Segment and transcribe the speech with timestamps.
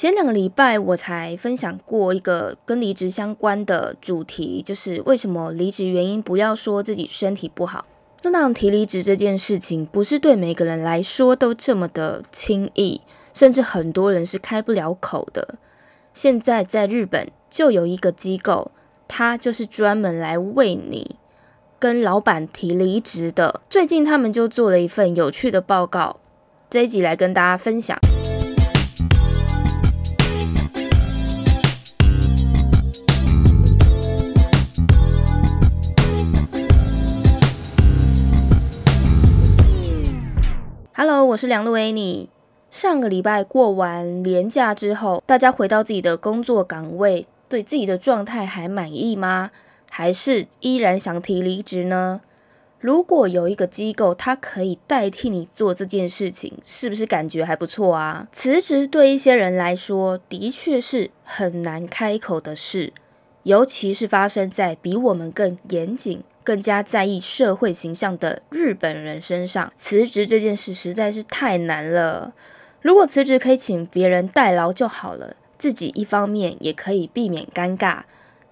[0.00, 7.84] 前两个礼拜我才分享过一个跟离职相关的主题，就是为什么离职原因不要说自己身体不好。
[8.22, 13.00] 那当提离职这件事情，不是对每个人来说都这么的轻易，
[13.34, 15.56] 甚至很多人是开不了口的。
[16.14, 18.70] 现在在日本就有一个机构，
[19.08, 21.16] 它就是专门来为你
[21.80, 23.62] 跟老板提离职的。
[23.68, 26.20] 最近他们就做了一份有趣的报告，
[26.70, 27.98] 这一集来跟大家分享。
[41.00, 42.26] Hello，我是梁路 Annie。
[42.72, 49.52] 上个礼拜过完年假之后，大家回到自己的工作岗位，对自己的状态还满意吗？
[49.88, 52.20] 还是依然想提离职呢？
[52.80, 58.26] 如果有一个机构，它可以代替你做这件事情，是不是感觉还不错啊？
[58.32, 62.92] 辞职对一些人来说，的确是很难开口的事，
[63.42, 66.22] 尤其是发生在比我们更严谨。
[66.44, 72.32] 更加在意社会形象的日本人身上，辞职这件事实在是太难了。
[72.80, 78.04] 如果辞职可以请别人代劳就好了，自己一方面也可以避免尴尬，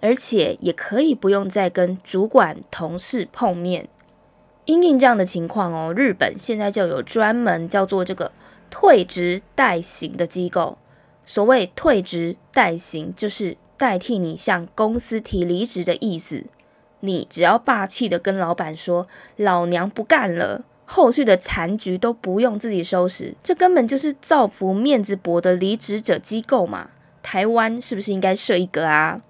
[0.03, 3.89] 而且也可以不用再跟主管、同事碰面。
[4.67, 8.31] 因应这样的情况哦，日本现在就有专门叫做这个
[8.69, 10.77] 退职代行的机构。
[11.25, 16.45] 所谓退职代行，就是代替你向公司提离职的意思。
[17.01, 26.91] 你只要霸气的跟老板说“老娘不干了”，后续的残局都不用自己收拾，这根本就是造福面子薄的离职者机构嘛！
[27.23, 29.21] 台湾是不是应该设一个啊？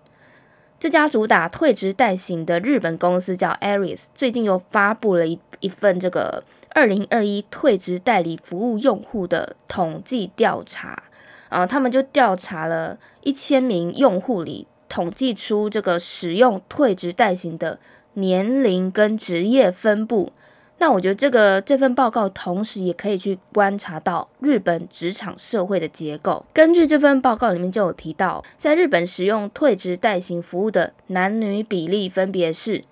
[0.78, 11.04] 这家主打退职代行的日本公司叫 Aris，最近又发布了一一份这个二零二一退职代理服务用户的统计调查
[11.48, 14.66] 啊，他们就调查了一千名用户里。
[14.88, 17.80] 统计出这个使用退职代行的
[18.14, 20.32] 年龄跟职业分布，
[20.78, 26.46] 那我觉得这个这份报告同时也可以去观察到日本职场社会的结构。
[26.54, 32.84] 根据这份报告里面就有提到，在日本使用退职代行服务的男女比例分别是：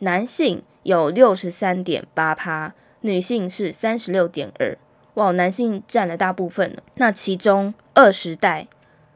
[0.00, 4.76] 男性有六十三点八趴，女性是三十六点二。
[5.18, 8.68] 哇，男性占了大部分那其中二十代。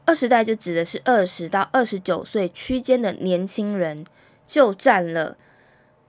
[0.05, 4.05] 二十代就指的是二十到二十九岁区间的年轻人，
[4.45, 5.37] 就占了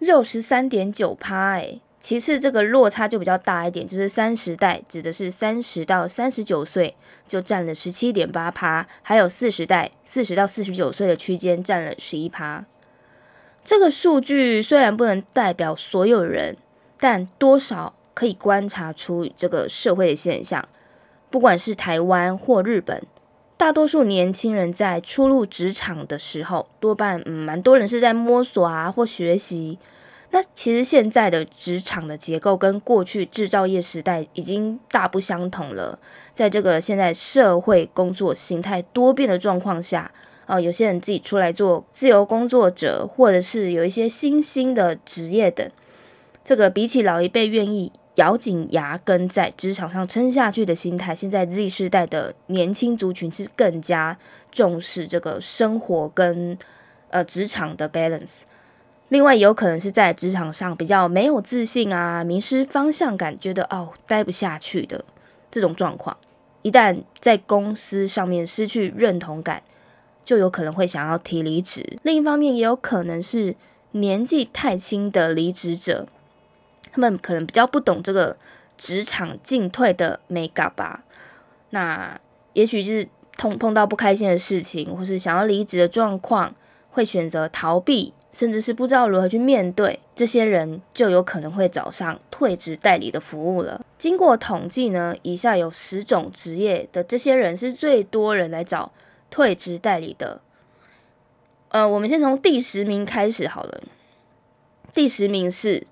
[0.00, 1.52] 六十三点九趴。
[1.52, 12.64] 哎，其次这个落差就比较大一点，就是三十代指的是三十到三十九岁，就占了十七点八趴，还有四十代四十到四十九岁的区间占了十一趴。
[13.64, 16.56] 这个数据虽然不能代表所有人，
[16.98, 20.66] 但多少可以观察出这个社会的现象，
[21.28, 23.02] 不管是台湾或日本。
[23.56, 29.78] 大多数年轻人在初入职场的时候，多半嗯，蛮多人是在摸索啊或学习。
[30.30, 35.96] 那其实现在的职场的结构跟过去制造业时代已经大不相同了。
[36.34, 40.10] 在这个现在社会工作形态多变的状况下，
[40.46, 45.70] 呃，有些人自己出来做自由工作者，或者是有一些新兴的职业等，
[46.44, 47.92] 这个比起老一辈愿意。
[48.16, 54.16] 咬紧牙根在职场上撑下去的心态，现在 Z 世代的年轻族群是更加
[54.52, 56.56] 重视这个生活跟
[57.10, 58.42] 呃职场的 balance。
[59.08, 65.04] 另外，有可能是在职场上比较没有自信啊，迷失方向感，觉得哦待不下去的
[65.50, 66.16] 这种状况，
[66.62, 69.62] 一旦在公司上面失去认同感，
[70.24, 71.98] 就有可能会想要提离职。
[72.02, 73.54] 另一方面，也有可能是
[73.92, 76.06] 年纪太轻的离职者。
[76.94, 78.36] 他们可能比较不懂这个
[78.78, 81.02] 职场进退的美感吧，
[81.70, 82.16] 那
[82.52, 86.54] 也许是碰碰到不开心的事情，或是想要离职的状况，
[86.92, 89.98] 会选择逃避，甚至是不知道如何去面对。
[90.14, 93.84] 这些人就有可能会找上退职代理的服务了。
[93.98, 98.92] 经过统计呢，以下有十种职业的这些人是最多人来找
[99.30, 100.40] 退职代理的。
[101.70, 103.82] 呃，我们先从第十名开始好了。
[104.92, 105.88] 第十名是。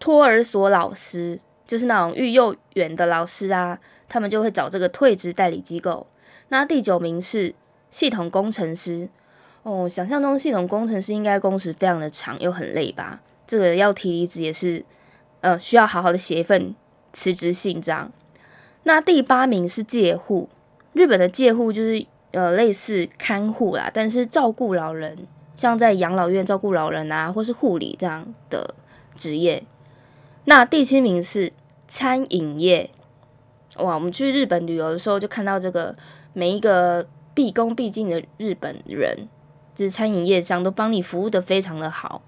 [0.00, 6.08] 托儿所老师就是那种育幼园的老师啊，他们就会找这个退职代理机构。
[6.48, 7.54] 那第九名是
[7.90, 9.08] 系统工程师
[9.62, 13.20] 哦，想象中系统工程师应该工时非常的长又很累吧？
[13.46, 14.84] 这个要提离职也是
[15.42, 16.74] 呃需要好好的写一份
[17.12, 18.10] 辞职信这样。
[18.84, 20.48] 那第八名是介护，
[20.94, 28.74] 日本的介护就是呃类似看护啦，但是照顾老人，像在养老院照顾老人啊，或是护理这样的
[29.14, 29.62] 职业。
[30.44, 31.52] 那第七名是
[31.86, 32.90] 餐饮业，
[33.76, 33.94] 哇！
[33.94, 35.94] 我们去日本旅游的时候就看到这个
[36.32, 39.28] 每一个毕恭毕敬的日本人，
[39.74, 42.22] 就是餐饮业上都帮你服务的非常的好，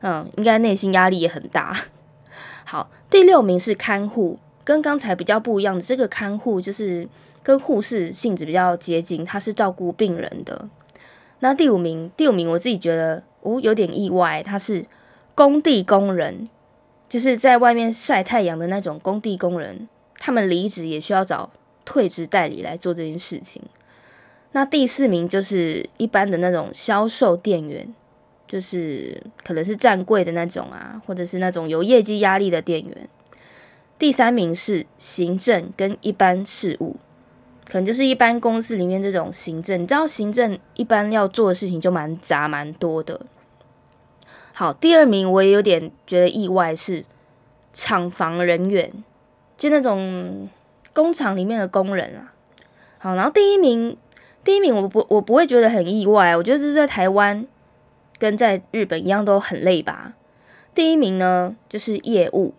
[0.00, 1.76] 嗯，应该内心压力也很大。
[2.64, 7.08] 好，第六名是看护，跟刚才比较不一样的，这个看护就是
[7.42, 10.68] 跟护士性质比较接近，他是照顾病人的。
[11.40, 14.86] 那第五名，第五名我自己觉得哦有点意外，他是
[15.34, 16.48] 工地工人，
[17.12, 19.86] 就是在外面晒太阳的那种工地工人，
[20.16, 21.50] 他们离职也需要找
[21.84, 23.60] 退职代理来做这件事情。
[24.52, 27.92] 那第四名就是一般的那种销售店员。
[28.44, 33.08] 就是可能是站柜的那种啊，或者是那种有业绩压力的店员。
[33.98, 36.96] 第三名是行政跟一般事务，
[37.64, 39.80] 可能就是一般公司里面这种行政。
[39.80, 43.18] 你知道行政一般要做的事情就蛮杂蛮多的。
[44.52, 47.04] 好，第二名我也有点觉得意外，是
[47.72, 48.90] 厂房人员，
[49.56, 50.48] 就那种
[50.92, 52.32] 工厂里面的工人啊。
[52.98, 53.96] 好，然后第一名，
[54.44, 57.46] 第一名我不我不会觉得很意外，我觉得这是在台湾。
[58.18, 60.12] 跟在日本一样都很累吧？
[60.76, 62.54] 第一名呢就是业务，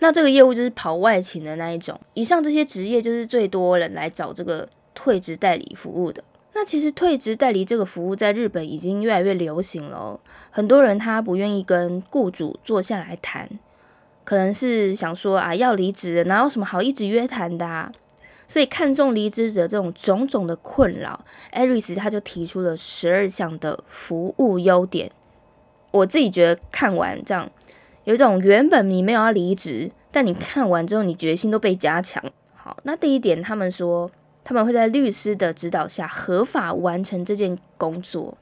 [0.00, 2.00] 那这个业务就是跑外勤的那一种。
[2.14, 6.24] 以上这些职业就是最多人来找这个退职代理服务的。
[6.58, 10.18] 那其实退职代理这个服务在日本已经越来越流行了，
[10.50, 13.46] 很多人他不愿意跟雇主坐下来谈，
[14.24, 17.66] 可能是想说啊要离职，哪有什么好一直约谈的？
[17.66, 17.92] 啊
[18.48, 25.10] 所以看中离职者这种种种的困扰，艾瑞斯他就提出了十二项的服务优点。
[25.90, 27.50] 我自己觉得看完这样，
[28.04, 32.22] 有一种原本你没有要离职，但你看完之后你决心都被加强。
[32.54, 34.10] 好，那第一点，他们说
[34.48, 38.38] 他们会在律师的指导下合法完成这件工作。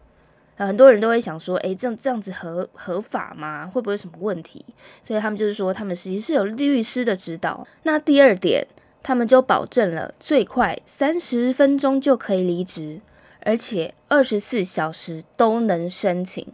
[0.56, 3.66] 很多人都会想说，诶，这样这样子合合法吗？
[3.66, 4.62] 会不会有什么问题？
[5.02, 7.66] 所以他们就是说，他们实际是有律师的指导。
[7.84, 8.66] 那第二点。
[9.06, 13.02] 他们就保证了最快三十分钟就可以离职，
[13.42, 16.48] 而且二十四小时都能申请。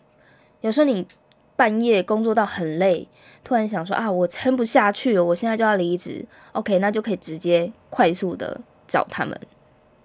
[0.61, 1.07] 有时候你
[1.55, 3.07] 半夜工作到很累，
[3.45, 6.27] 突然想说啊，我撑不下去了，我现在就要离职。
[6.51, 9.41] OK，那就可以直接快速的找他们，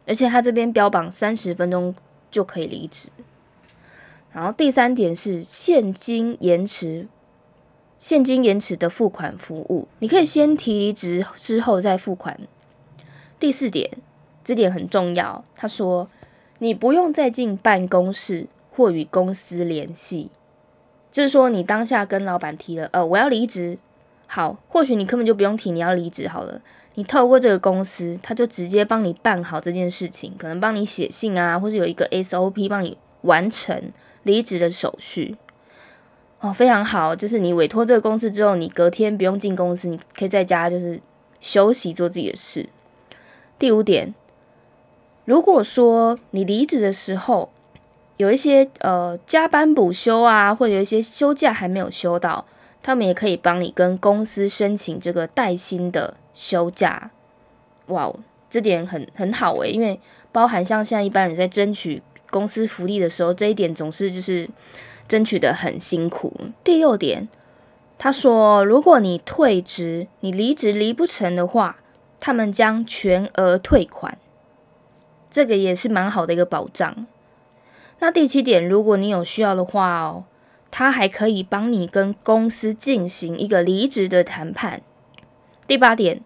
[0.06, 1.96] 而且他这边标榜三十分钟
[2.30, 3.10] 就可以离职。
[4.32, 7.08] 然后第三点是现金延迟。
[7.98, 12.38] 现金延迟的付款服务，你可以先提离职之后再付款。
[13.40, 13.90] 第四点，
[14.44, 15.46] 这点很重要。
[15.56, 16.10] 他说，
[16.60, 20.30] 你不用再进办公室或与公司联系，
[21.10, 23.80] 就是说你当下跟老板提了，呃，我要离职。
[24.28, 26.62] 好，或许你根本就不用提你要离职好了，
[26.96, 33.92] 你透过这个公司，他就直接帮你办好这件事情，可能帮你写信啊，或者有一个 SOP 帮你完成
[34.24, 35.38] 离职的手续。
[36.40, 41.00] 哦，非常好，就是你委托这个公司之后，你隔天不用进公司，你可以在家就是
[41.40, 42.70] 休息做自己的事。
[43.58, 44.14] 第五点，
[45.26, 47.50] 如果说你离职的时候
[48.18, 52.46] 有一些呃加班补休啊，或者有一些休假还没有休到，
[52.84, 57.10] 他们也可以帮你跟公司申请这个带薪的休假。
[57.88, 58.14] 哇，
[58.52, 60.00] 这点很很好诶，因为
[60.32, 64.48] 包含像现在一般人在争取公司福利的时候，这一点总是就是。
[65.08, 66.34] 争取的很辛苦。
[66.64, 67.30] 第六点，
[67.96, 71.78] 他说，如果你退职，你离职离不成的话，
[72.20, 74.18] 他们将全额退款，
[75.30, 77.06] 这个也是蛮好的一个保障。
[78.00, 80.24] 那第七点，如果你有需要的话哦，
[80.72, 84.82] 他还可以帮你跟公司进行一个离职的谈判。
[85.68, 86.22] 第八点，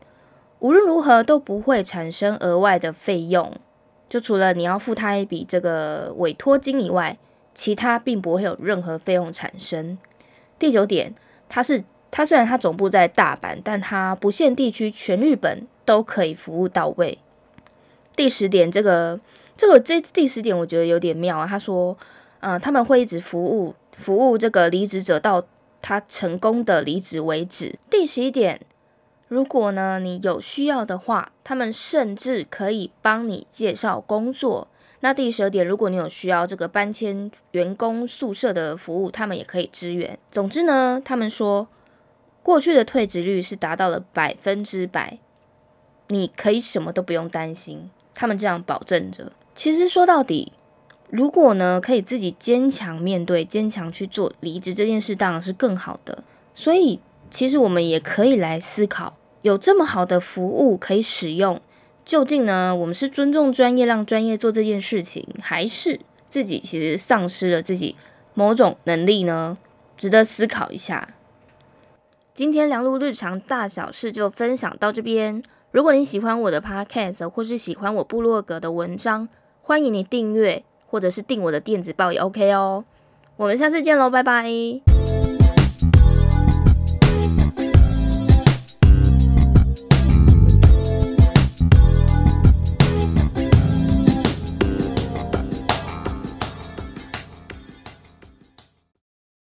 [0.59, 3.53] 无论如何都不会产生额外的费用，
[4.07, 7.17] 就除了你要付他一笔这个委托金以外。
[7.51, 9.97] 其他并不会有任何费用产生。
[10.57, 11.13] 第九点，
[11.49, 17.17] 它是它虽然它总部在大阪，但它不限地区，全日本都可以服务到位。
[18.15, 19.19] 第十点，这个
[19.57, 21.45] 这个这第十点我觉得有点妙啊。
[21.45, 21.97] 他说，
[22.39, 25.43] 呃，他们会一直服务服务这个离职者到
[25.81, 27.77] 他成功的离职为止。
[27.89, 28.61] 第十一点，
[29.29, 34.67] 如果呢你有需要的话，他们甚至可以帮你介绍工作。
[35.01, 40.17] 那第十二点，如果你有需要这个搬迁员工宿舍的服务，他们也可以支援。
[40.31, 41.67] 总之呢，他们说
[42.41, 45.19] 过去的退职率是达到了百分之百，
[46.07, 49.31] 你可以什么都不用担心，他们这样保证着。
[49.53, 50.51] 其实说到底，
[51.11, 56.23] 如果呢可以自己坚强面对、坚强去做离职这件事，当然是更好的。
[56.55, 61.61] 所以其实我们也可以来思考，有这么好的服务可以使用。
[62.05, 62.75] 究竟呢？
[62.75, 67.95] 我们是尊重专业，让专业做这件事情，还是自己其实丧失了自己
[68.33, 69.57] 某种能力呢？
[69.95, 71.09] 值得思考一下。
[72.33, 75.43] 今天梁璐日常大小事就分享到这边。
[75.71, 79.29] 如果你喜欢我的 podcast，或是喜欢我部落格的文章，
[79.61, 82.85] 欢迎你订阅，或者是订我的电子报也 OK 哦。
[83.35, 85.18] 我们下次见喽，拜拜。